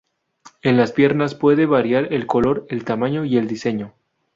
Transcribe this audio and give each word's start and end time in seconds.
En 0.63 0.77
las 0.77 0.93
piernas 0.93 1.35
puede 1.35 1.67
variar 1.67 2.11
el 2.11 2.25
color 2.25 2.65
el 2.69 2.83
tamaño 2.85 3.23
y 3.23 3.37
el 3.37 3.47
diseño. 3.47 3.93